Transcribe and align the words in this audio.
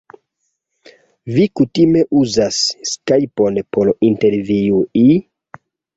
Vi 1.35 1.43
kutime 1.59 2.01
uzas 2.21 2.61
skajpon 2.93 3.61
por 3.77 3.93
intervjui...? 4.09 5.07